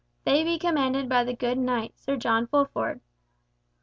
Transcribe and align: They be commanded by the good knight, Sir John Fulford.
They 0.23 0.43
be 0.43 0.57
commanded 0.57 1.07
by 1.07 1.23
the 1.25 1.35
good 1.35 1.59
knight, 1.59 1.93
Sir 1.99 2.17
John 2.17 2.47
Fulford. 2.47 3.01